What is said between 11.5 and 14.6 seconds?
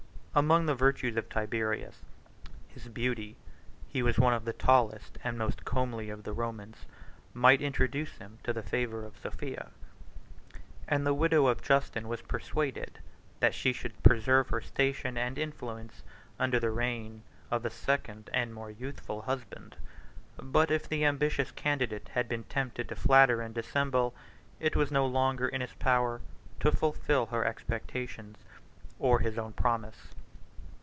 Justin was persuaded, that she should preserve